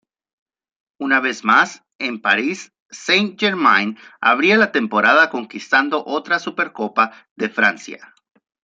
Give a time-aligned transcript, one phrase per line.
[1.01, 8.15] Una vez más, el París Saint-Germain abría la temporada conquistando otra Supercopa de Francia.